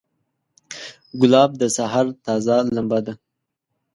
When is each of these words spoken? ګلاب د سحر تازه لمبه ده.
ګلاب 1.19 1.51
د 1.61 1.63
سحر 1.75 2.05
تازه 2.25 2.57
لمبه 2.75 2.99
ده. 3.05 3.13